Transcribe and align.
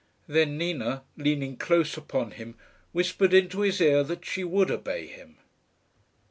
Then 0.25 0.57
Nina, 0.57 1.03
leaning 1.15 1.57
close 1.57 1.95
upon 1.95 2.31
him, 2.31 2.57
whispered 2.91 3.35
into 3.35 3.59
his 3.61 3.79
ear 3.79 4.03
that 4.05 4.25
she 4.25 4.43
would 4.43 4.71
obey 4.71 5.05
him. 5.05 5.37